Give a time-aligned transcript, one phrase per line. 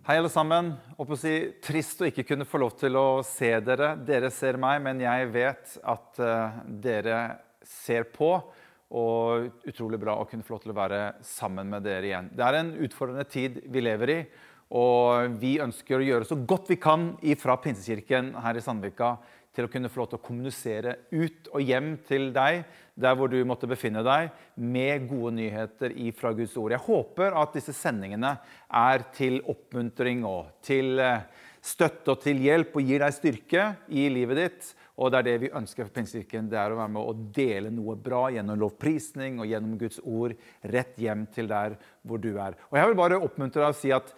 [0.00, 0.70] Hei, alle sammen.
[0.96, 1.30] Å si,
[1.60, 3.90] trist å ikke kunne få lov til å se dere.
[4.00, 7.18] Dere ser meg, men jeg vet at uh, dere
[7.68, 8.30] ser på.
[8.96, 12.30] Og utrolig bra å kunne få lov til å være sammen med dere igjen.
[12.32, 14.18] Det er en utfordrende tid vi lever i.
[14.80, 19.18] Og vi ønsker å gjøre så godt vi kan fra Pinsekirken her i Sandvika
[19.54, 22.62] til å kunne få lov til å kommunisere ut og hjem til deg,
[23.00, 26.74] der hvor du måtte befinne deg, med gode nyheter fra Guds ord.
[26.74, 28.36] Jeg håper at disse sendingene
[28.68, 31.24] er til oppmuntring og til eh,
[31.60, 34.70] støtte og til hjelp og gir deg styrke i livet ditt.
[35.00, 36.50] Og det er det vi ønsker for Pinsekirken.
[36.52, 40.36] Det er å være med å dele noe bra gjennom lovprisning og gjennom Guds ord
[40.74, 42.58] rett hjem til der hvor du er.
[42.68, 44.12] Og jeg vil bare oppmuntre deg å si at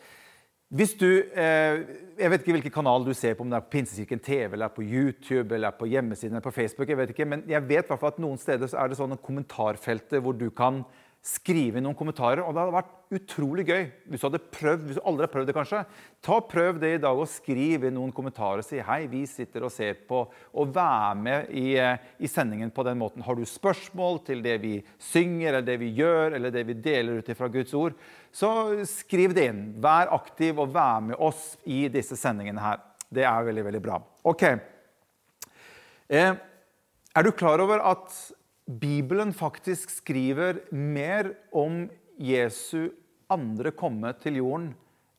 [0.72, 1.80] hvis du, eh,
[2.18, 4.68] Jeg vet ikke hvilken kanal du ser på, om det er på Pinsekirken TV, eller
[4.68, 6.88] på YouTube, eller på hjemmesiden eller på Facebook.
[6.88, 10.32] jeg vet ikke, Men jeg vet at noen steder så er det sånne kommentarfelter hvor
[10.32, 10.84] du kan
[11.22, 12.42] skrive noen kommentarer.
[12.42, 15.50] Og det hadde vært utrolig gøy hvis du hadde prøvd, hvis du aldri har prøvd
[15.50, 15.82] det kanskje.
[16.24, 18.64] Ta og Prøv det i dag og skriv inn noen kommentarer.
[18.66, 20.24] Si hei, vi sitter og ser på.
[20.58, 23.22] Og vær med i, eh, i, sendingen på den måten.
[23.22, 27.22] Har du spørsmål til det vi synger, eller det vi gjør, eller det vi deler
[27.22, 27.96] ut fra Guds ord,
[28.32, 28.50] så
[28.88, 29.64] skriv det inn.
[29.80, 32.82] Vær aktiv og vær med oss i disse sendingene her.
[33.12, 34.02] Det er veldig, veldig bra.
[34.24, 34.46] Ok.
[36.12, 36.32] Eh,
[37.12, 38.10] er du klar over at
[38.80, 42.92] Bibelen faktisk skriver mer om Jesu
[43.32, 44.70] andre komme til jorden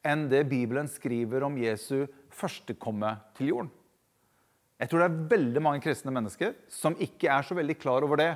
[0.03, 3.71] enn det Bibelen skriver om Jesu første komme til jorden.
[4.81, 8.19] Jeg tror det er veldig mange kristne mennesker som ikke er så veldig klar over
[8.19, 8.31] det.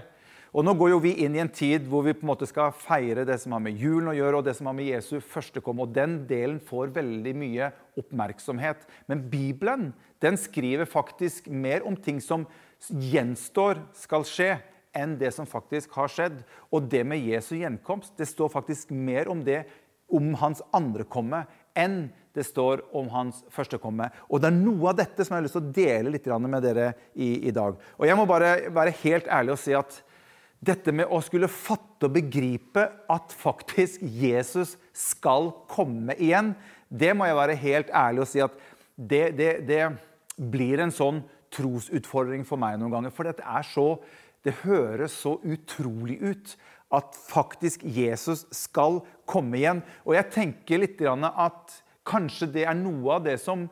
[0.55, 2.71] Og Nå går jo vi inn i en tid hvor vi på en måte skal
[2.75, 5.61] feire det som har med julen å gjøre, og det som har med Jesu første
[5.63, 5.83] komme.
[5.83, 7.67] Og Den delen får veldig mye
[7.99, 8.87] oppmerksomhet.
[9.11, 9.91] Men Bibelen
[10.23, 12.47] den skriver faktisk mer om ting som
[12.87, 14.55] gjenstår skal skje,
[14.97, 16.41] enn det som faktisk har skjedd.
[16.73, 19.63] Og det med Jesu gjenkomst, det står faktisk mer om det,
[20.07, 21.43] om hans andre komme,
[21.77, 24.09] enn det står om hans første komme.
[24.29, 26.63] Og det er noe av dette som jeg har lyst til å dele litt med
[26.63, 27.77] dere i, i dag.
[27.97, 30.01] Og jeg må bare være helt ærlig og si at
[30.59, 36.55] dette med å skulle fatte og begripe at faktisk Jesus skal komme igjen,
[36.89, 38.53] det må jeg være helt ærlig og si at
[38.97, 39.81] det, det, det
[40.37, 41.21] blir en sånn
[41.53, 43.13] trosutfordring for meg noen ganger.
[43.13, 43.89] For dette er så
[44.47, 46.55] det høres så utrolig ut
[46.95, 49.81] at faktisk Jesus skal komme igjen.
[50.07, 51.75] Og jeg tenker litt at
[52.07, 53.67] kanskje det er noe av det som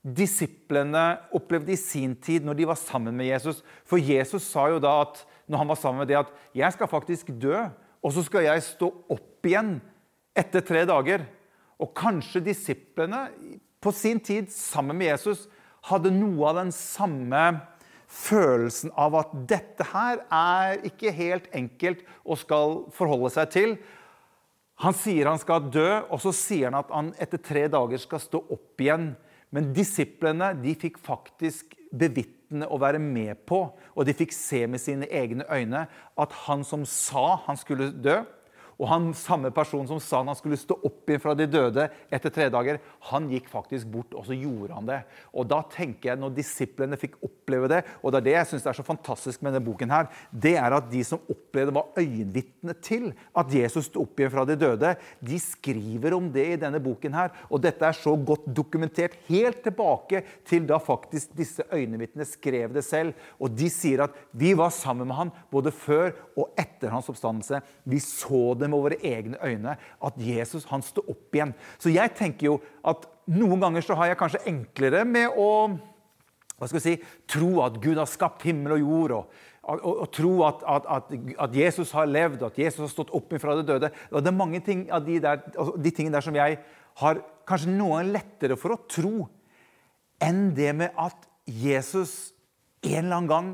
[0.00, 3.60] disiplene opplevde i sin tid når de var sammen med Jesus.
[3.84, 6.88] For Jesus sa jo da at når han var sammen med det at 'jeg skal
[6.88, 7.68] faktisk dø,
[8.02, 9.80] og så skal jeg stå opp igjen
[10.36, 11.26] etter tre dager'.
[11.80, 13.28] Og kanskje disiplene
[13.80, 15.48] på sin tid sammen med Jesus
[15.82, 17.60] hadde noe av den samme
[18.10, 23.74] følelsen av at dette her er ikke helt enkelt å skal forholde seg til.
[24.82, 28.22] Han sier han skal dø, og så sier han at han etter tre dager skal
[28.22, 29.12] stå opp igjen.
[29.54, 34.82] Men disiplene de fikk faktisk bevitne og være med på, og de fikk se med
[34.82, 38.20] sine egne øyne, at han som sa han skulle dø,
[38.80, 42.32] og han samme person som sa han skulle stå opp igjen fra de døde etter
[42.32, 42.78] tre dager,
[43.10, 45.00] han gikk faktisk bort, og så gjorde han det.
[45.36, 48.66] Og da tenker jeg, Når disiplene fikk oppleve det, og det er det jeg synes
[48.66, 52.74] er så fantastisk med denne boken, her, det er at de som opplevde var øyenvitne
[52.82, 56.80] til at Jesus sto opp igjen fra de døde, de skriver om det i denne
[56.80, 57.14] boken.
[57.14, 62.72] her, Og dette er så godt dokumentert helt tilbake til da faktisk disse øyenvitnene skrev
[62.74, 63.14] det selv.
[63.40, 67.60] Og de sier at vi var sammen med han både før og etter hans oppstandelse.
[67.84, 71.54] Vi så det med våre egne øyne at Jesus han står opp igjen.
[71.82, 75.50] Så jeg tenker jo at noen ganger så har jeg kanskje enklere med å
[76.60, 76.98] hva skal si,
[77.30, 79.14] tro at Gud har skapt himmel og jord.
[79.16, 83.54] og å, tro at, at, at, Jesus har levd, at Jesus har stått opp fra
[83.56, 83.90] det døde.
[84.10, 86.58] Og det er mange ting av de, der, altså de tingene der som jeg
[87.00, 89.28] har kanskje noe lettere for å tro
[90.20, 92.32] enn det med at Jesus
[92.84, 93.50] en eller annen gang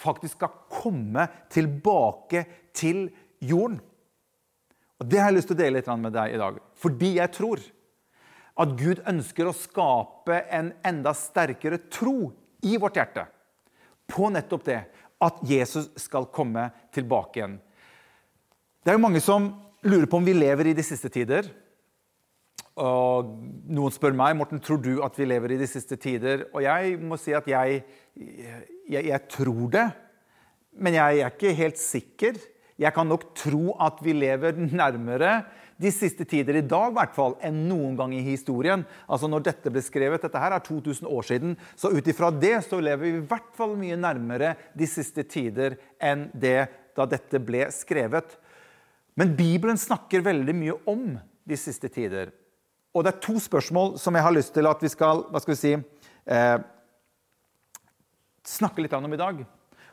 [0.00, 2.44] faktisk skal komme tilbake
[2.76, 3.08] til
[3.40, 3.80] jorden.
[5.00, 6.58] Og Det har jeg lyst til å dele litt med deg i dag.
[6.76, 7.62] Fordi jeg tror
[8.60, 12.32] at Gud ønsker å skape en enda sterkere tro
[12.66, 13.24] i vårt hjerte
[14.10, 14.80] på nettopp det
[15.24, 17.56] at Jesus skal komme tilbake igjen.
[18.80, 19.50] Det er jo mange som
[19.84, 21.48] lurer på om vi lever i de siste tider.
[22.80, 23.32] Og
[23.68, 26.46] noen spør meg Morten, tror du at vi lever i de siste tider.
[26.52, 27.82] Og jeg må si at jeg,
[28.16, 29.88] jeg, jeg tror det,
[30.80, 32.40] men jeg er ikke helt sikker.
[32.80, 35.42] Jeg kan nok tro at vi lever nærmere
[35.80, 38.82] de siste tider i dag hvert fall, enn noen gang i historien.
[39.08, 41.56] Altså når dette ble skrevet, Dette her er 2000 år siden.
[41.76, 45.76] Så ut ifra det så lever vi i hvert fall mye nærmere de siste tider
[46.00, 48.36] enn det da dette ble skrevet.
[49.16, 51.14] Men Bibelen snakker veldig mye om
[51.48, 52.32] de siste tider.
[52.96, 55.54] Og det er to spørsmål som jeg har lyst til at vi skal, hva skal
[55.54, 55.72] vi si,
[56.26, 56.58] eh,
[58.44, 59.44] snakke litt om i dag.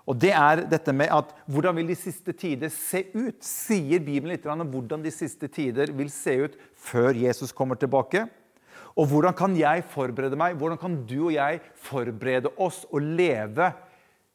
[0.08, 3.42] Og det er dette med at Hvordan vil de siste tider se ut?
[3.44, 8.26] Sier Bibelen litt om hvordan de siste tider vil se ut før Jesus kommer tilbake?
[8.98, 10.56] Og hvordan kan jeg forberede meg?
[10.58, 13.74] Hvordan kan du og jeg forberede oss og leve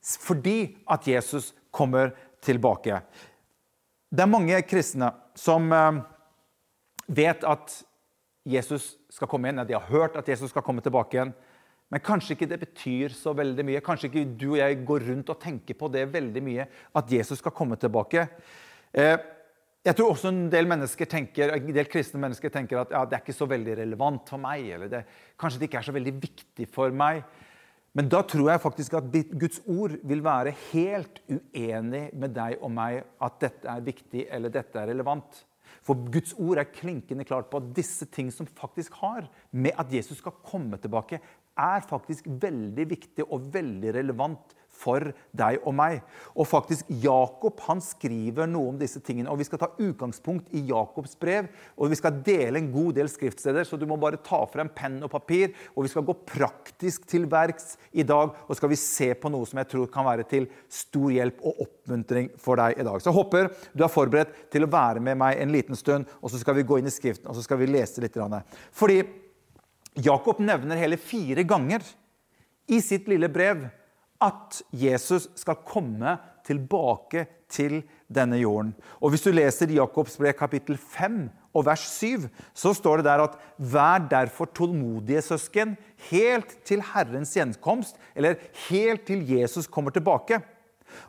[0.03, 3.01] fordi at Jesus kommer tilbake?
[4.13, 5.09] Det er mange kristne
[5.39, 6.03] som eh,
[7.09, 7.79] vet at
[8.45, 9.65] Jesus skal komme igjen.
[9.67, 11.33] De har hørt at Jesus skal komme tilbake igjen.
[11.93, 13.85] Men kanskje ikke det betyr så veldig mye.
[13.85, 16.67] Kanskje ikke du og jeg går rundt og tenker på det veldig mye,
[16.97, 18.25] at Jesus skal komme tilbake.
[18.97, 19.17] Eh,
[19.83, 20.69] jeg tror også en del
[21.11, 24.39] tenker, en del kristne mennesker tenker at ja, det er ikke så veldig relevant for
[24.39, 24.71] meg.
[24.71, 25.05] eller det,
[25.37, 27.25] Kanskje det ikke er så veldig viktig for meg.
[27.93, 32.71] Men da tror jeg faktisk at Guds ord vil være helt uenig med deg og
[32.73, 35.43] meg at dette er viktig eller dette er relevant.
[35.83, 39.91] For Guds ord er klinkende klart på at disse ting som faktisk har med at
[39.93, 41.19] Jesus skal komme tilbake,
[41.59, 46.01] er faktisk veldig viktig og veldig relevant for deg og meg.
[46.33, 49.31] Og faktisk, Jakob han skriver noe om disse tingene.
[49.31, 51.49] og Vi skal ta utgangspunkt i Jakobs brev.
[51.77, 55.03] og Vi skal dele en god del skriftsteder, så du må bare ta frem penn
[55.03, 55.53] og papir.
[55.77, 59.47] og Vi skal gå praktisk til verks i dag, og skal vi se på noe
[59.47, 63.01] som jeg tror kan være til stor hjelp og oppmuntring for deg i dag.
[63.01, 66.31] Så jeg håper du er forberedt til å være med meg en liten stund, og
[66.31, 68.17] så skal vi gå inn i Skriften og så skal vi lese litt.
[68.73, 69.03] Fordi
[70.01, 71.85] Jakob nevner hele fire ganger
[72.73, 73.67] i sitt lille brev
[74.23, 76.17] at Jesus skal komme
[76.47, 78.73] tilbake til denne jorden.
[79.01, 83.25] Og Hvis du leser Jakobs brev kapittel 5 og vers 7, så står det der
[83.27, 85.77] at vær derfor tålmodige, søsken,
[86.11, 88.41] helt til Herrens gjenkomst, eller
[88.71, 90.41] helt til Jesus kommer tilbake.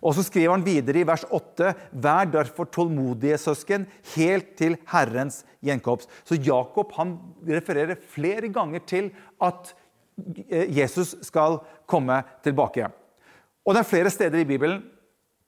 [0.01, 5.43] Og så skriver han videre i vers 8.: Vær derfor tålmodige, søsken, helt til Herrens
[5.63, 6.09] gjenkomst.
[6.23, 9.75] Så Jakob han refererer flere ganger til at
[10.69, 11.57] Jesus skal
[11.89, 12.89] komme tilbake.
[13.65, 14.83] Og det er flere steder i Bibelen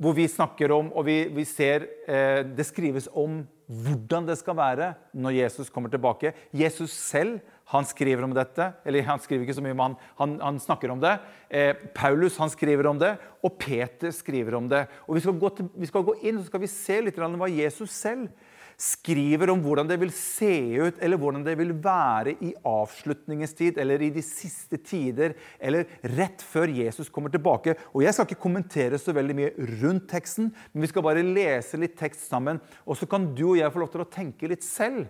[0.02, 4.58] hvor vi snakker om, og vi, vi ser eh, det skrives om hvordan det skal
[4.58, 6.34] være når Jesus kommer tilbake.
[6.54, 7.40] Jesus selv
[7.74, 8.70] han skriver om dette.
[8.86, 11.16] Eller han skriver ikke så mye, men han, han, snakker om det.
[11.50, 14.86] Eh, Paulus han skriver om det, og Peter skriver om det.
[15.08, 17.40] Og Vi skal gå, til, vi skal gå inn og skal vi se litt om
[17.42, 18.30] hva Jesus selv
[18.76, 20.52] skriver om hvordan det vil se
[20.84, 25.88] ut, eller hvordan det vil være i avslutningens tid, eller i de siste tider, eller
[26.18, 27.78] rett før Jesus kommer tilbake.
[27.94, 31.80] Og Jeg skal ikke kommentere så veldig mye rundt teksten, men vi skal bare lese
[31.80, 32.60] litt tekst sammen.
[32.86, 35.08] Og så kan du og jeg få lov til å tenke litt selv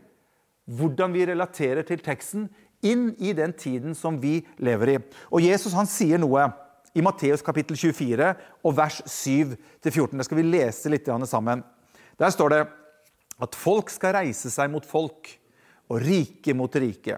[0.66, 2.48] hvordan vi relaterer til teksten
[2.86, 5.00] inn i den tiden som vi lever i.
[5.32, 6.48] Og Jesus han sier noe
[6.96, 8.32] i Matteus kapittel 24
[8.64, 10.16] og vers 7-14.
[10.16, 11.64] Det skal vi lese litt sammen.
[12.18, 12.62] Der står det
[13.44, 15.34] at folk skal reise seg mot folk
[15.92, 17.18] og rike mot rike.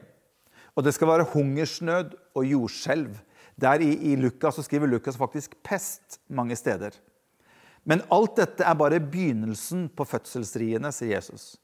[0.78, 3.14] Og det skal være hungersnød og jordskjelv.
[3.58, 6.94] Der i, i Lukas så skriver Lukas faktisk pest mange steder.
[7.88, 11.56] Men alt dette er bare begynnelsen på fødselsriene, sier Jesus.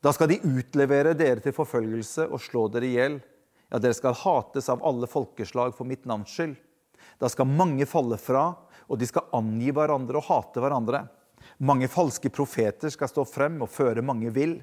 [0.00, 3.18] Da skal de utlevere dere til forfølgelse og slå dere i hjel.
[3.68, 6.56] Ja, dere skal hates av alle folkeslag for mitt navns skyld.
[7.20, 8.46] Da skal mange falle fra,
[8.88, 11.04] og de skal angi hverandre og hate hverandre.
[11.60, 14.56] Mange falske profeter skal stå frem og føre mange vill.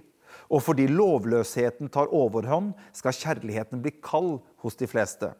[0.50, 5.32] Og fordi lovløsheten tar overhånd, skal kjærligheten bli kald hos de fleste.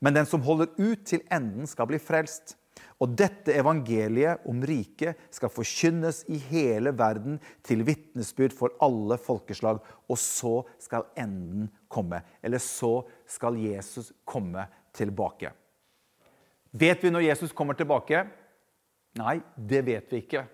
[0.00, 2.56] Men den som holder ut til enden, skal bli frelst.
[3.02, 9.80] Og dette evangeliet om riket skal forkynnes i hele verden til vitnesbyrd for alle folkeslag.
[10.06, 12.22] Og så skal enden komme.
[12.42, 15.50] Eller så skal Jesus komme tilbake.
[16.72, 18.22] Vet vi når Jesus kommer tilbake?
[19.18, 20.46] Nei, det vet vi ikke.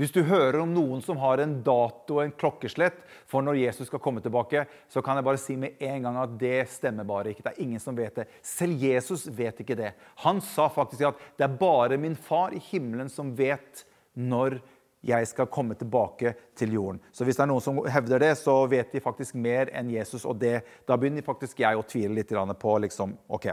[0.00, 3.90] Hvis du hører om noen som har en dato og en klokkeslett for når Jesus
[3.90, 7.34] skal komme tilbake, så kan jeg bare si med en gang at det stemmer bare
[7.34, 7.42] ikke.
[7.44, 8.24] Det er ingen som vet det.
[8.40, 9.90] Selv Jesus vet ikke det.
[10.24, 13.82] Han sa faktisk at det er bare min far i himmelen som vet
[14.16, 14.56] når
[15.04, 17.02] jeg skal komme tilbake til jorden.
[17.12, 20.24] Så hvis det er noen som hevder det, så vet de faktisk mer enn Jesus.
[20.24, 23.50] Og det, da begynner faktisk jeg å tvile litt på liksom, ok.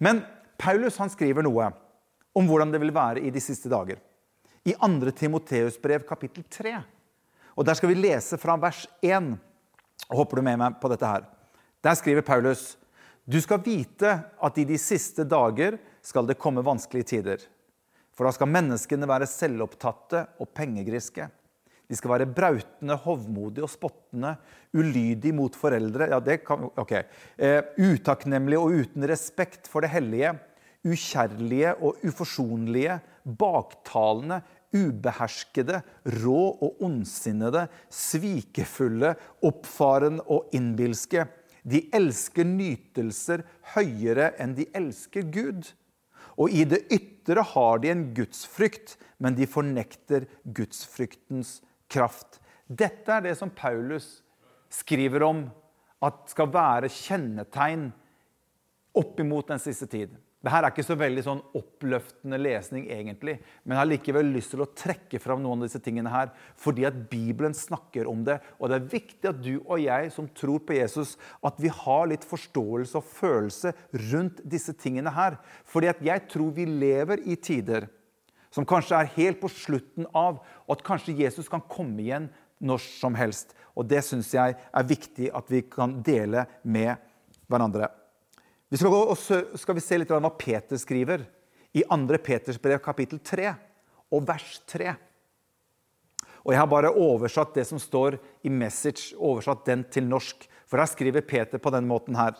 [0.00, 0.24] Men
[0.56, 1.68] Paulus han skriver noe
[2.32, 4.00] om hvordan det vil være i de siste dager
[4.64, 5.10] i 2.
[5.10, 6.76] Timoteus brev kapittel 3.
[7.56, 9.34] Og Der skal vi lese fra vers 1.
[10.12, 11.26] Håper du med meg på dette her.
[11.82, 12.76] Der skriver Paulus
[13.22, 17.44] du skal vite at i de siste dager skal det komme vanskelige tider.
[18.12, 21.28] For da skal menneskene være selvopptatte og pengegriske.
[21.86, 24.34] De skal være brautende, hovmodige og spottende,
[24.74, 26.92] ulydige mot foreldre ja, det kan, ok,
[27.38, 30.34] eh, Utakknemlige og uten respekt for det hellige
[30.82, 34.40] ukjærlige og uforsonlige, baktalende,
[34.72, 35.82] ubeherskede,
[36.22, 39.14] rå og ondsinnede, svikefulle,
[39.44, 41.26] oppfarende og innbilske.
[41.62, 43.44] De elsker nytelser
[43.76, 45.68] høyere enn de elsker Gud.
[46.40, 51.60] Og i det ytre har de en gudsfrykt, men de fornekter gudsfryktens
[51.92, 52.40] kraft.
[52.66, 54.22] Dette er det som Paulus
[54.72, 55.44] skriver om
[56.02, 57.90] at skal være kjennetegn
[58.96, 60.16] oppimot den siste tid.
[60.42, 64.64] Dette er ikke så veldig sånn oppløftende lesning, egentlig, men jeg har likevel lyst til
[64.64, 68.40] å trekke fram noen av disse tingene her, fordi at Bibelen snakker om det.
[68.58, 71.14] Og det er viktig at du og jeg som tror på Jesus,
[71.46, 73.70] at vi har litt forståelse og følelse
[74.10, 75.38] rundt disse tingene her.
[75.62, 77.86] Fordi at jeg tror vi lever i tider
[78.52, 82.28] som kanskje er helt på slutten av, og at kanskje Jesus kan komme igjen
[82.62, 83.54] når som helst.
[83.78, 86.98] Og det syns jeg er viktig at vi kan dele med
[87.48, 87.88] hverandre.
[88.72, 89.14] Vi skal, gå,
[89.60, 91.26] skal vi se litt hva Peter skriver
[91.76, 92.16] i 2.
[92.24, 93.50] Peters brev, kapittel 3
[94.08, 94.94] og vers 3.
[96.40, 100.46] Og Jeg har bare oversatt det som står i Message, oversatt den til norsk.
[100.64, 102.32] For her skriver Peter på den måten her.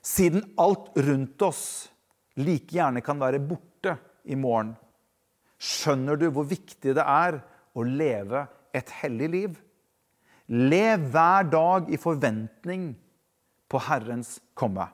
[0.00, 1.90] Siden alt rundt oss
[2.40, 4.70] like gjerne kan være borte i morgen,
[5.60, 7.36] skjønner du hvor viktig det er
[7.76, 9.60] å leve et hellig liv?
[10.48, 12.88] Lev hver dag i forventning
[13.68, 14.88] på Herrens komme.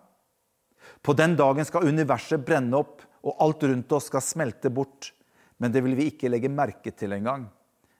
[1.02, 5.12] På den dagen skal universet brenne opp, og alt rundt oss skal smelte bort.
[5.58, 7.46] Men det vil vi ikke legge merke til engang.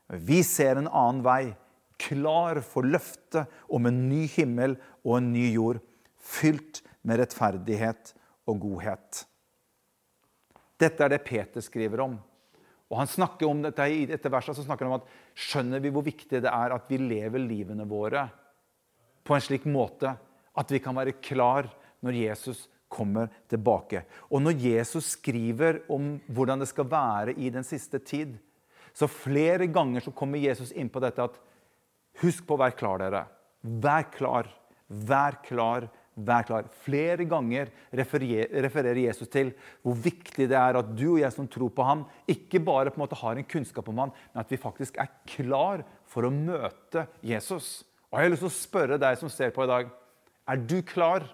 [0.06, 1.54] Vi ser en annen vei,
[1.98, 5.80] klar for løftet om en ny himmel og en ny jord,
[6.20, 8.12] fylt med rettferdighet
[8.46, 9.24] og godhet.
[10.76, 12.18] Dette er det Peter skriver om.
[12.86, 15.90] Og han snakker om dette I dette verset så snakker han om at skjønner vi
[15.94, 18.28] hvor viktig det er at vi lever livene våre
[19.26, 20.12] på en slik måte
[20.56, 21.66] at vi kan være klar
[22.04, 24.04] når Jesus kommer tilbake.
[24.30, 28.36] Og når Jesus skriver om hvordan det skal være i den siste tid,
[28.96, 31.42] så flere ganger så kommer Jesus inn på dette at
[32.22, 33.26] Husk på å være klar, dere.
[33.60, 34.46] Vær klar.
[34.88, 35.88] Vær klar.
[36.16, 36.68] Vær klar.
[36.86, 39.50] Flere ganger refererer Jesus til
[39.84, 42.96] hvor viktig det er at du og jeg som tror på ham, ikke bare på
[42.96, 46.32] en måte har en kunnskap om ham, men at vi faktisk er klar for å
[46.32, 47.84] møte Jesus.
[48.08, 49.92] Og Jeg har lyst til å spørre deg som ser på i dag,
[50.48, 51.26] er du klar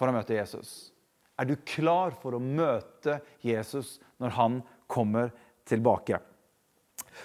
[0.00, 0.90] for å møte Jesus?
[1.36, 5.32] Er du klar for å møte Jesus når han kommer
[5.68, 6.20] tilbake?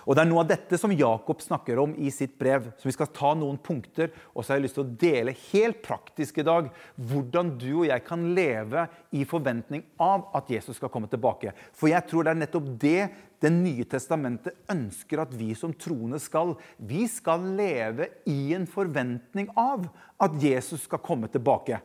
[0.03, 2.67] Og Det er noe av dette som Jakob snakker om i sitt brev.
[2.75, 5.81] så Vi skal ta noen punkter, og så har jeg lyst til å dele helt
[5.85, 10.91] praktisk i dag hvordan du og jeg kan leve i forventning av at Jesus skal
[10.91, 11.53] komme tilbake.
[11.73, 12.99] For jeg tror det er nettopp det
[13.45, 16.55] Det nye testamentet ønsker at vi som troende skal.
[16.79, 19.83] Vi skal leve i en forventning av
[20.17, 21.77] at Jesus skal komme tilbake.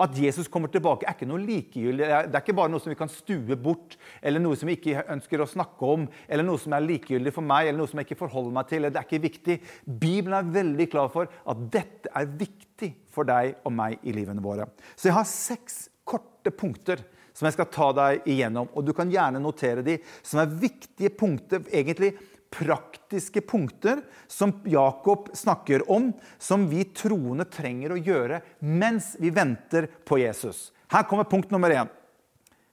[0.00, 2.04] At Jesus kommer tilbake, er ikke noe likegyldig.
[2.04, 5.06] Det er ikke bare noe som vi kan stue bort, eller noe som vi ikke
[5.14, 8.10] ønsker å snakke om, eller noe som er likegyldig for meg, eller noe som jeg
[8.10, 8.82] ikke forholder meg til.
[8.82, 9.58] eller Det er ikke viktig.
[9.86, 14.44] Bibelen er veldig klar for at dette er viktig for deg og meg i livene
[14.44, 14.68] våre.
[14.94, 17.02] Så jeg har seks korte punkter
[17.34, 18.70] som jeg skal ta deg igjennom.
[18.74, 22.14] Og du kan gjerne notere de, som er viktige punkter egentlig
[22.54, 29.88] praktiske punkter som Jakob snakker om, som vi troende trenger å gjøre mens vi venter
[30.06, 30.70] på Jesus.
[30.90, 31.90] Her kommer punkt nummer én.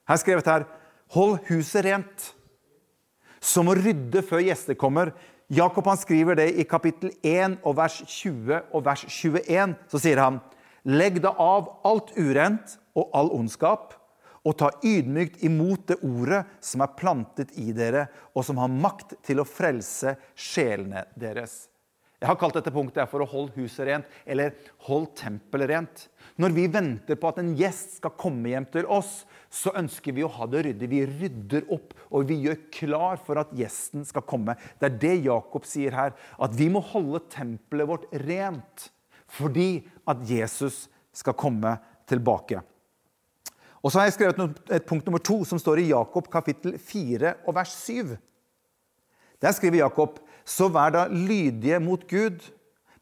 [0.08, 0.68] Her skrevet her
[1.12, 2.30] Hold huset rent.
[3.42, 5.10] Som å rydde før gjester kommer.
[5.52, 9.74] Jakob han skriver det i kapittel 1 og vers 20 og vers 21.
[9.92, 10.40] Så sier han
[10.88, 13.92] Legg da av alt urent og all ondskap
[14.42, 19.16] og ta ydmykt imot det ordet som er plantet i dere, og som har makt
[19.26, 21.68] til å frelse sjelene deres.
[22.22, 24.54] Jeg har kalt dette punktet for å holde huset rent, eller
[24.86, 26.04] hold tempelet rent.
[26.38, 30.22] Når vi venter på at en gjest skal komme hjem til oss, så ønsker vi
[30.22, 30.88] å ha det ryddig.
[30.92, 34.54] Vi rydder opp, og vi gjør klar for at gjesten skal komme.
[34.78, 38.90] Det er det Jakob sier her, at vi må holde tempelet vårt rent
[39.32, 41.74] fordi at Jesus skal komme
[42.10, 42.60] tilbake.
[43.82, 47.34] Og så har jeg skrevet et punkt nummer to, som står i Jakob kapittel 4
[47.46, 48.14] og vers 7.
[49.42, 52.38] Der skriver Jakob.: Så vær da lydige mot Gud,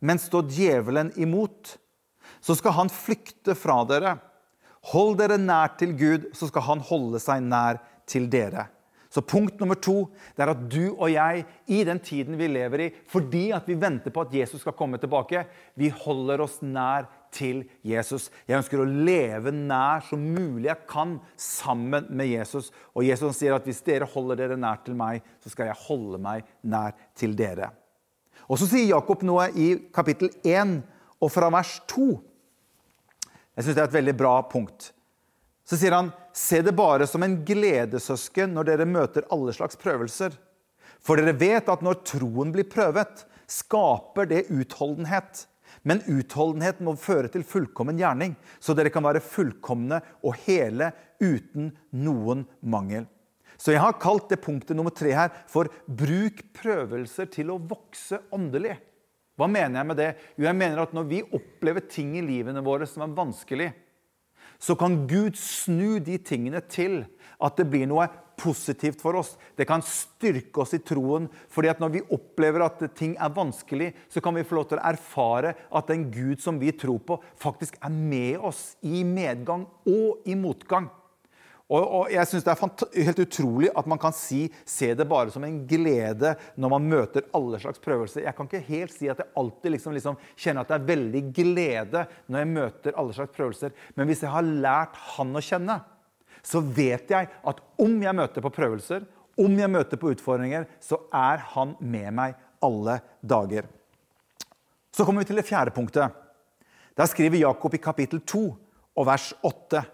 [0.00, 1.76] men stå djevelen imot.
[2.40, 4.16] Så skal han flykte fra dere.
[4.92, 8.70] Hold dere nær til Gud, så skal han holde seg nær til dere.
[9.10, 10.04] Så punkt nummer to
[10.36, 13.74] det er at du og jeg, i den tiden vi lever i, fordi at vi
[13.74, 15.42] venter på at Jesus skal komme tilbake,
[15.74, 18.28] vi holder oss nær til Jesus.
[18.48, 22.70] Jeg ønsker å leve nær så mulig jeg kan sammen med Jesus.
[22.94, 26.20] Og Jesus sier at hvis dere holder dere nær til meg, så skal jeg holde
[26.22, 27.70] meg nær til dere.
[28.50, 30.80] Og så sier Jakob noe i kapittel 1
[31.20, 32.08] og fra vers 2.
[33.54, 34.90] Jeg syns det er et veldig bra punkt.
[35.66, 40.34] Så sier han, se det bare som en gledessøsken når dere møter alle slags prøvelser.
[41.00, 45.46] For dere vet at når troen blir prøvet, skaper det utholdenhet.
[45.82, 50.90] Men utholdenhet må føre til fullkommen gjerning, så dere kan være fullkomne og hele
[51.22, 53.08] uten noen mangel.
[53.60, 58.20] Så jeg har kalt det punktet nummer tre her for 'bruk prøvelser til å vokse
[58.32, 58.78] åndelig'.
[59.36, 60.10] Hva mener jeg med det?
[60.36, 63.72] Jo, jeg mener at Når vi opplever ting i livene våre som er vanskelig,
[64.60, 67.06] så kan Gud snu de tingene til
[67.40, 68.08] at det blir noe
[68.40, 69.34] positivt for oss.
[69.56, 71.28] Det kan styrke oss i troen.
[71.48, 74.80] fordi at når vi opplever at ting er vanskelig, så kan vi få lov til
[74.80, 79.66] å erfare at den Gud som vi tror på, faktisk er med oss i medgang
[79.86, 80.88] og i motgang.
[81.70, 85.30] Og, og jeg synes Det er helt utrolig at man kan si, se det bare
[85.30, 88.24] som en glede når man møter alle slags prøvelser.
[88.26, 91.22] Jeg kan ikke helt si at jeg alltid liksom, liksom kjenner at det er veldig
[91.36, 93.74] glede når jeg møter alle slags prøvelser.
[93.94, 95.78] Men hvis jeg har lært han å kjenne,
[96.42, 99.04] så vet jeg at om jeg møter på prøvelser,
[99.40, 103.68] om jeg møter på utfordringer, så er han med meg alle dager.
[104.92, 106.10] Så kommer vi til det fjerde punktet.
[106.98, 108.42] Der skriver Jakob i kapittel 2
[108.98, 109.84] og vers 8.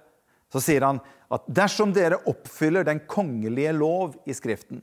[0.50, 1.00] Så sier han
[1.33, 4.83] at dersom dere oppfyller den kongelige lov i Skriften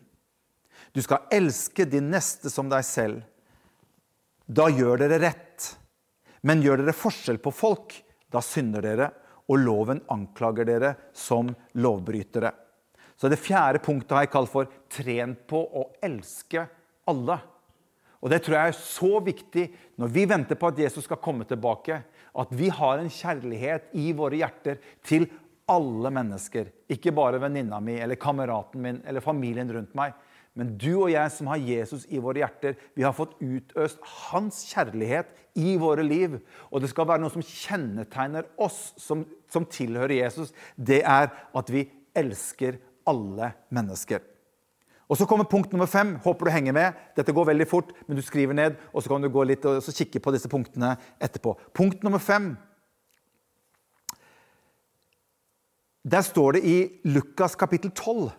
[0.94, 3.24] Du skal elske din neste som deg selv.
[4.46, 5.72] Da gjør dere rett.
[6.44, 7.96] Men gjør dere forskjell på folk,
[8.30, 9.10] da synder dere
[9.50, 12.54] og loven anklager dere som lovbrytere.
[13.18, 16.68] Så det fjerde punktet har jeg kalt for 'tren på å elske
[17.08, 17.40] alle'.
[18.24, 19.64] Og Det tror jeg er så viktig
[20.00, 22.04] når vi venter på at Jesus skal komme tilbake.
[22.36, 25.28] At vi har en kjærlighet i våre hjerter til
[25.68, 26.72] alle mennesker.
[26.90, 30.14] Ikke bare venninna mi eller kameraten min eller familien rundt meg.
[30.54, 34.60] Men du og jeg som har Jesus i våre hjerter, vi har fått utøst hans
[34.70, 36.38] kjærlighet i våre liv.
[36.70, 40.54] Og det skal være noe som kjennetegner oss som, som tilhører Jesus.
[40.78, 42.78] Det er at vi elsker
[43.10, 44.22] alle mennesker.
[45.10, 46.16] Og Så kommer punkt nummer fem.
[46.24, 47.02] Håper du henger med.
[47.18, 49.84] Dette går veldig fort, men du skriver ned, og så kan du gå litt og
[49.84, 51.54] kikke på disse punktene etterpå.
[51.74, 52.54] Punkt nummer fem.
[56.04, 58.32] Der står det i Lukas kapittel 12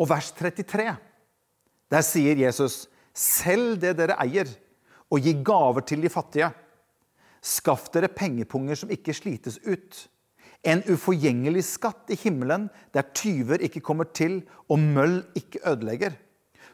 [0.00, 0.96] og vers 33.
[1.90, 4.48] Der sier Jesus, 'Selg det dere eier,
[5.10, 6.52] og gi gaver til de fattige.'
[7.42, 10.08] 'Skaff dere pengepunger som ikke slites ut.'
[10.64, 16.16] 'En uforgjengelig skatt i himmelen, der tyver ikke kommer til, og møll ikke ødelegger.'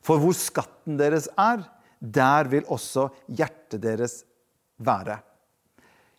[0.03, 1.65] 'For hvor skatten deres er,
[2.01, 4.25] der vil også hjertet deres
[4.79, 5.23] være.'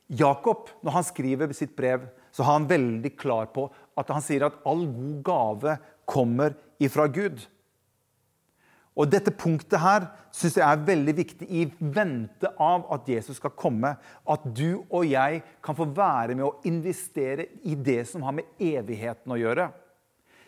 [0.10, 3.68] Jakob, når han skriver sitt brev, så har han veldig klar på
[3.98, 7.44] at han sier at all god gave kommer ifra Gud.
[8.98, 13.54] Og Dette punktet her synes jeg er veldig viktig i vente av at Jesus skal
[13.54, 13.94] komme.
[14.26, 18.50] At du og jeg kan få være med å investere i det som har med
[18.58, 19.70] evigheten å gjøre.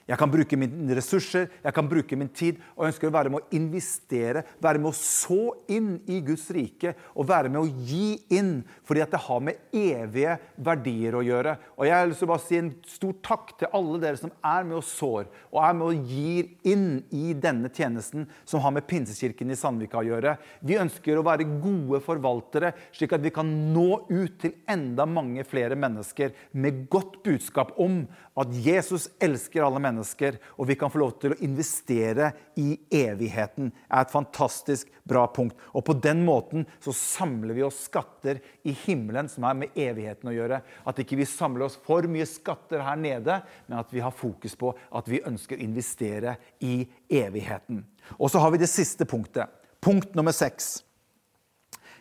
[0.09, 2.57] Jeg kan bruke mine ressurser, jeg kan bruke min tid.
[2.73, 6.47] Og jeg ønsker å være med å investere, være med å så inn i Guds
[6.55, 6.95] rike.
[7.13, 11.53] Og være med å gi inn, fordi at det har med evige verdier å gjøre.
[11.77, 14.65] Og Jeg har lyst å bare si en stor takk til alle dere som er
[14.65, 18.87] med og sår, og er med og gir inn i denne tjenesten som har med
[18.89, 20.35] Pinsekirken i Sandvika å gjøre.
[20.65, 25.45] Vi ønsker å være gode forvaltere, slik at vi kan nå ut til enda mange
[25.45, 28.03] flere mennesker med godt budskap om
[28.39, 32.77] at Jesus elsker alle mennesker mennesker, og vi kan få lov til å investere i
[32.91, 35.57] evigheten, er et fantastisk bra punkt.
[35.73, 40.31] Og på den måten så samler vi oss skatter i himmelen som er med evigheten
[40.31, 40.61] å gjøre.
[40.87, 44.55] At ikke vi samler oss for mye skatter her nede, men at vi har fokus
[44.59, 47.83] på at vi ønsker å investere i evigheten.
[48.17, 49.49] Og så har vi det siste punktet.
[49.83, 50.79] Punkt nummer seks.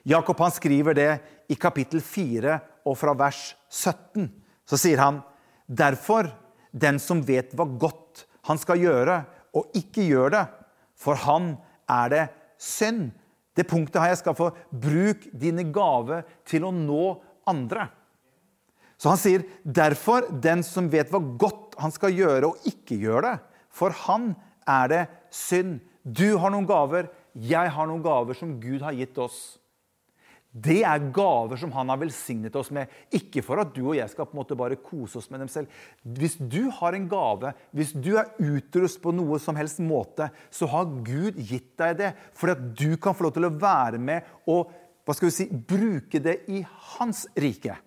[0.09, 1.11] Jakob han skriver det
[1.53, 2.59] i kapittel 4
[2.89, 4.29] og fra vers 17.
[4.69, 5.21] Så sier han
[5.69, 6.31] derfor
[6.73, 9.23] den som vet hva godt han skal gjøre,
[9.57, 10.45] og ikke gjør det.
[10.99, 11.55] For han
[11.91, 12.25] er det
[12.61, 13.11] synd.
[13.57, 17.05] Det punktet har jeg skal få bruk dine gaver til å nå
[17.49, 17.89] andre.
[18.99, 23.27] Så han sier derfor den som vet hva godt han skal gjøre, og ikke gjør
[23.29, 23.37] det.
[23.71, 24.33] For han
[24.69, 25.05] er det
[25.35, 25.79] synd.
[26.03, 29.59] Du har noen gaver, jeg har noen gaver som Gud har gitt oss.
[30.59, 32.91] Det er gaver som han har velsignet oss med.
[33.15, 35.51] Ikke for at du og jeg skal på en måte bare kose oss med dem
[35.53, 35.71] selv.
[36.03, 40.69] Hvis du har en gave, hvis du er utrust på noe som helst måte, så
[40.73, 44.35] har Gud gitt deg det for at du kan få lov til å være med
[44.49, 44.73] og
[45.09, 46.61] hva skal vi si, bruke det i
[46.99, 47.79] hans rike.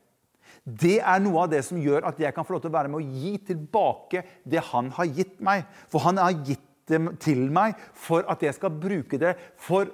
[0.61, 2.89] Det er noe av det som gjør at jeg kan få lov til å være
[2.89, 5.67] med og gi tilbake det han har gitt meg.
[5.89, 9.89] For han har gitt det til meg for at jeg skal bruke det for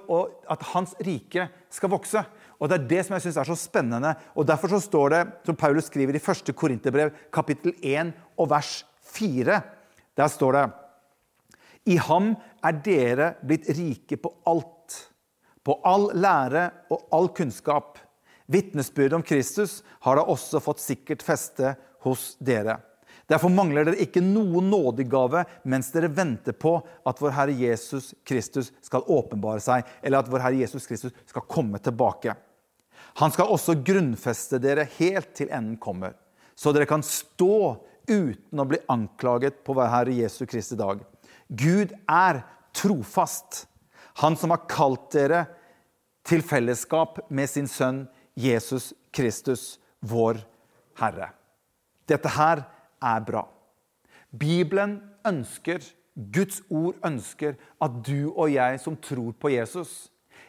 [0.50, 2.24] at hans rike skal vokse.
[2.58, 4.14] Og Det er det som jeg synes er så spennende.
[4.34, 6.54] og Derfor så står det, som Paulus skriver i 1.
[6.56, 9.60] Korinterbrev, kapittel 1 og vers 4.
[10.16, 10.70] Der står det
[11.86, 15.04] I ham er dere blitt rike på alt.
[15.68, 17.98] på all lære og all kunnskap.
[18.46, 22.78] Vitnesbyrdet om Kristus har da også fått sikkert feste hos dere.
[23.28, 28.72] Derfor mangler dere ikke noen nådegave mens dere venter på at vår Herre Jesus Kristus
[28.80, 32.32] skal åpenbare seg, eller at vår Herre Jesus Kristus skal komme tilbake.
[33.16, 36.14] Han skal også grunnfeste dere helt til enden kommer,
[36.54, 41.00] så dere kan stå uten å bli anklaget på vår Herre Jesu Kristi dag.
[41.48, 42.42] Gud er
[42.76, 43.66] trofast,
[44.20, 45.44] han som har kalt dere
[46.28, 48.06] til fellesskap med sin sønn
[48.38, 50.38] Jesus Kristus, vår
[51.00, 51.32] Herre.
[52.08, 52.62] Dette her
[53.02, 53.44] er bra.
[54.30, 55.82] Bibelen ønsker,
[56.14, 60.08] Guds ord ønsker, at du og jeg som tror på Jesus,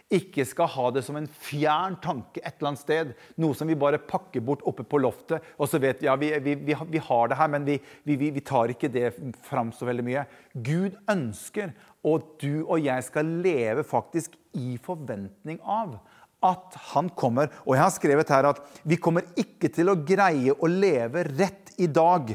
[0.09, 3.11] ikke skal ha det som en fjern tanke et eller annet sted.
[3.41, 5.45] Noe som vi bare pakker bort oppe på loftet.
[5.61, 8.73] Og så vet vi ja, vi, vi, vi, vi har det her, men vi, tar
[8.73, 9.11] ikke det
[9.45, 10.25] fram så veldig mye.
[10.53, 11.75] Gud ønsker
[12.09, 15.99] at du og jeg skal leve faktisk i forventning av
[16.45, 17.51] at han kommer.
[17.67, 21.75] Og jeg har skrevet her at vi kommer ikke til å greie å leve rett
[21.77, 22.33] i dag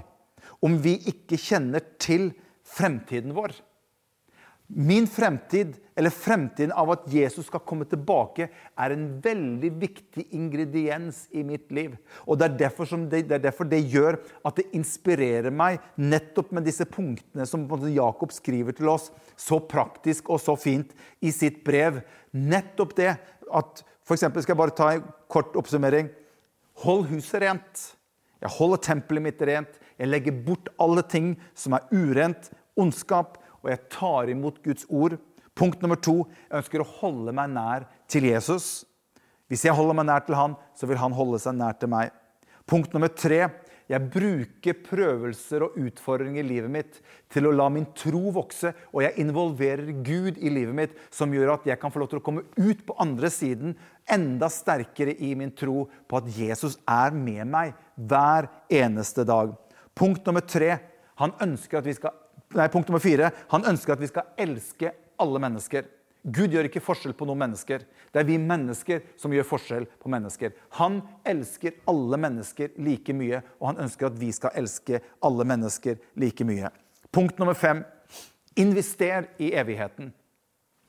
[0.64, 2.30] om vi ikke kjenner til
[2.64, 3.56] fremtiden vår.
[4.66, 8.46] Min fremtid, eller fremtiden av at Jesus skal komme tilbake,
[8.80, 11.98] er en veldig viktig ingrediens i mitt liv.
[12.24, 12.70] Og Det er det,
[13.10, 18.32] det, er derfor det, gjør at det inspirerer meg nettopp med disse punktene som Jakob
[18.32, 22.00] skriver til oss, så praktisk og så fint i sitt brev.
[22.32, 23.12] Nettopp det
[23.52, 26.10] at for eksempel, skal jeg bare ta en kort oppsummering.
[26.84, 27.84] Hold huset rent.
[28.42, 29.78] Jeg holder tempelet mitt rent.
[29.96, 35.16] Jeg legger bort alle ting som er urent, ondskap, og jeg tar imot Guds ord.
[35.56, 38.84] Punkt nummer to jeg ønsker å holde meg nær til Jesus.
[39.48, 42.12] Hvis jeg holder meg nær til han, så vil han holde seg nær til meg.
[42.68, 43.42] Punkt nummer tre
[43.84, 46.94] jeg bruker prøvelser og utfordringer i livet mitt
[47.32, 51.58] til å la min tro vokse, og jeg involverer Gud i livet mitt, som gjør
[51.58, 53.76] at jeg kan få lov til å komme ut på andre siden
[54.08, 57.76] enda sterkere i min tro på at Jesus er med meg
[58.08, 59.52] hver eneste dag.
[59.92, 60.78] Punkt nummer tre
[61.20, 62.16] han ønsker at vi skal,
[62.54, 65.86] nei, punkt nummer fire han ønsker at vi skal elske alle mennesker.
[66.24, 67.82] Gud gjør ikke forskjell på noen mennesker.
[68.08, 70.54] Det er vi mennesker som gjør forskjell på mennesker.
[70.80, 76.00] Han elsker alle mennesker like mye, og han ønsker at vi skal elske alle mennesker
[76.22, 76.72] like mye.
[77.12, 77.84] Punkt nummer fem
[78.56, 80.14] invester i evigheten.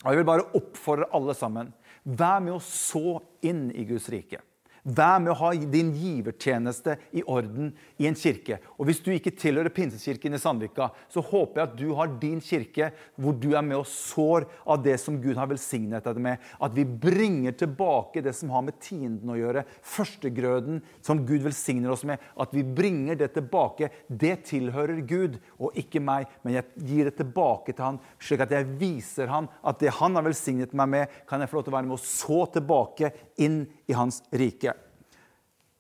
[0.06, 1.74] Og Jeg vil bare oppfordre alle sammen.
[2.06, 4.40] Vær med å så inn i Guds rike.
[4.86, 8.60] Vær med å ha din givertjeneste i orden i en kirke.
[8.78, 12.38] Og Hvis du ikke tilhører Pinsekirken i Sandvika, så håper jeg at du har din
[12.44, 16.44] kirke hvor du er med og sår av det som Gud har velsignet deg med.
[16.62, 19.66] At vi bringer tilbake det som har med tienden å gjøre.
[19.82, 22.22] Førstegrøden som Gud velsigner oss med.
[22.38, 23.90] At vi bringer det tilbake.
[24.06, 28.54] Det tilhører Gud og ikke meg, men jeg gir det tilbake til han, slik at
[28.54, 31.74] jeg viser han at det han har velsignet meg med, kan jeg få lov til
[31.74, 34.74] å være med og så tilbake inn i hans rike.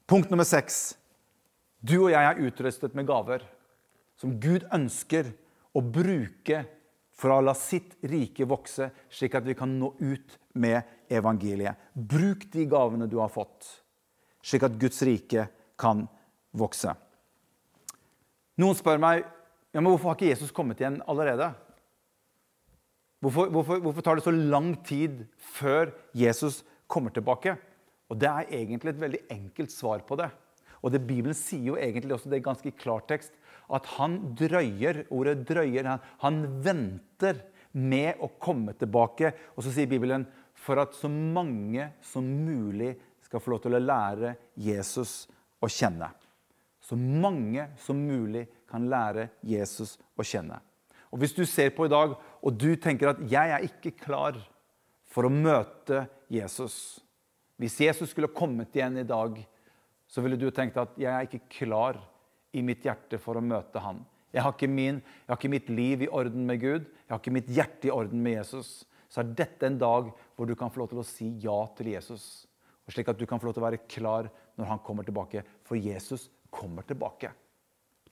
[0.05, 0.95] Punkt nummer seks.
[1.81, 3.43] Du og jeg er utrustet med gaver
[4.19, 5.31] som Gud ønsker
[5.75, 6.63] å bruke
[7.15, 11.77] for å la sitt rike vokse, slik at vi kan nå ut med evangeliet.
[11.93, 13.67] Bruk de gavene du har fått,
[14.43, 15.47] slik at Guds rike
[15.79, 16.05] kan
[16.55, 16.91] vokse.
[18.59, 19.23] Noen spør meg
[19.75, 21.49] ja, men hvorfor har ikke Jesus kommet igjen allerede.
[23.19, 25.25] Hvorfor, hvorfor, hvorfor tar det så lang tid
[25.57, 27.57] før Jesus kommer tilbake?
[28.09, 30.29] Og Det er egentlig et veldig enkelt svar på det.
[30.85, 33.33] Og det Bibelen sier jo egentlig også det er ganske klartekst,
[33.73, 35.05] at han drøyer.
[35.09, 37.41] Ordet 'drøyer' han, han venter
[37.73, 39.33] med å komme tilbake.
[39.57, 42.93] Og så sier Bibelen for at så mange som mulig
[43.25, 45.25] skal få lov til å lære Jesus
[45.61, 46.11] å kjenne.
[46.85, 50.59] Så mange som mulig kan lære Jesus å kjenne.
[51.11, 54.37] Og Hvis du ser på i dag og du tenker at 'jeg er ikke klar
[55.05, 56.99] for å møte Jesus',
[57.61, 59.37] hvis Jesus skulle kommet igjen i dag,
[60.07, 61.99] så ville du tenkt at jeg er ikke klar
[62.55, 64.01] i mitt hjerte for å møte han.
[64.35, 67.35] Jeg har, min, jeg har, ikke mitt liv i orden med Gud, jeg har ikke
[67.37, 68.83] mitt hjerte i orden med Jesus.
[69.07, 71.93] Så er dette en dag hvor du kan få lov til å si ja til
[71.93, 72.43] Jesus.
[72.83, 74.27] Og slik at du kan få lov til å være klar
[74.59, 75.45] når han kommer tilbake.
[75.63, 77.31] For Jesus kommer tilbake.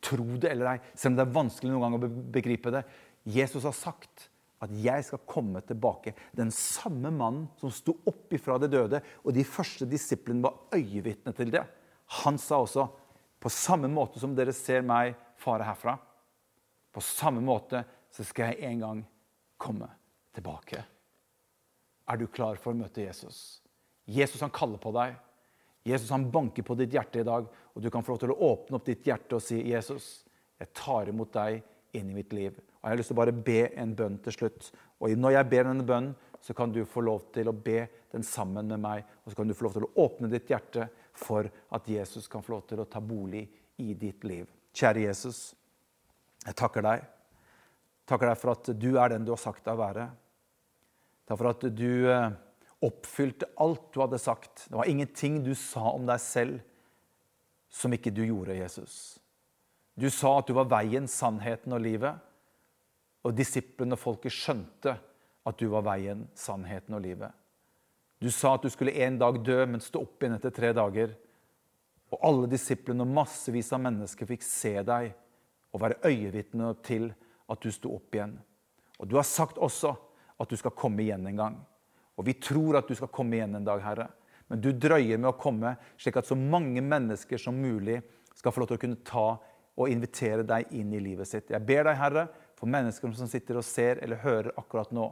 [0.04, 2.86] Tro det eller ei, selv om det er vanskelig noen gang å begripe det.
[3.28, 4.30] Jesus har sagt
[4.64, 6.14] at jeg skal komme tilbake.
[6.36, 11.34] Den samme mannen som sto opp ifra det døde, og de første disiplene var øyevitne
[11.36, 11.64] til det.
[12.24, 12.88] Han sa også
[13.44, 15.98] på samme måte som dere ser meg fare herfra,
[16.94, 17.82] på samme måte
[18.14, 19.04] så skal jeg en gang
[19.60, 19.90] komme
[20.36, 20.84] tilbake.
[22.08, 23.60] Er du klar for å møte Jesus?
[24.06, 25.16] Jesus han kaller på deg.
[25.88, 28.40] Jesus han banker på ditt hjerte i dag, og du kan få lov til å
[28.52, 30.24] åpne opp ditt hjerte og si, 'Jesus,
[30.60, 33.32] jeg tar imot deg inn i mitt liv.' Og Jeg har lyst til å bare
[33.32, 34.72] be en bønn til slutt.
[35.00, 38.24] Og når jeg ber denne bønnen, så kan du få lov til å be den
[38.28, 39.06] sammen med meg.
[39.24, 42.44] Og så kan du få lov til å åpne ditt hjerte for at Jesus kan
[42.44, 43.46] få lov til å ta bolig
[43.80, 44.50] i ditt liv.
[44.76, 45.54] Kjære Jesus,
[46.44, 47.06] jeg takker deg.
[48.10, 50.10] Takker deg for at du er den du har sagt deg å være.
[51.24, 52.36] Takk for at du eh,
[52.84, 54.68] oppfylte alt du hadde sagt.
[54.68, 56.60] Det var ingenting du sa om deg selv
[57.74, 59.16] som ikke du gjorde, Jesus.
[59.94, 62.18] Du sa at du var veien, sannheten og livet.
[63.24, 64.96] Og disiplene og folket skjønte
[65.44, 67.32] at du var veien, sannheten og livet.
[68.24, 71.14] Du sa at du skulle en dag dø, men stå opp igjen etter tre dager.
[72.14, 75.12] Og alle disiplene og massevis av mennesker fikk se deg
[75.74, 77.10] og være øyevitne til
[77.52, 78.38] at du sto opp igjen.
[79.02, 79.94] Og du har sagt også
[80.40, 81.58] at du skal komme igjen en gang.
[82.18, 84.08] Og vi tror at du skal komme igjen en dag, Herre.
[84.48, 88.02] Men du drøyer med å komme, slik at så mange mennesker som mulig
[88.38, 89.28] skal få lov til å kunne ta
[89.78, 91.52] og invitere deg inn i livet sitt.
[91.52, 92.28] Jeg ber deg, Herre,
[92.60, 95.10] for mennesker som sitter og ser eller hører akkurat nå,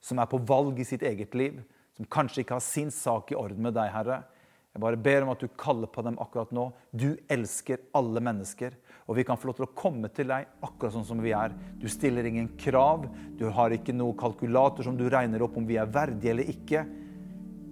[0.00, 1.58] som er på valg i sitt eget liv,
[1.96, 4.22] som kanskje ikke har sin sak i orden med deg, Herre.
[4.70, 6.68] Jeg bare ber om at du kaller på dem akkurat nå.
[6.94, 8.76] Du elsker alle mennesker.
[9.10, 11.50] Og vi kan få lov til å komme til deg akkurat sånn som vi er.
[11.82, 13.08] Du stiller ingen krav.
[13.34, 16.84] Du har ikke noe kalkulator som du regner opp om vi er verdige eller ikke.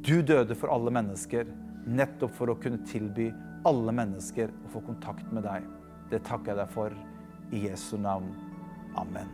[0.02, 1.46] Du døde for alle mennesker,
[1.86, 3.30] nettopp for å kunne tilby
[3.68, 5.77] alle mennesker å få kontakt med deg.
[6.10, 6.94] Det takker jeg deg for.
[7.52, 8.28] I Jesu navn.
[8.98, 9.28] Amen.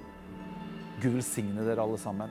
[1.03, 2.31] Gud velsigne dere alle sammen.